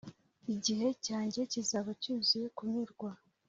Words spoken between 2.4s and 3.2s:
kunyurwa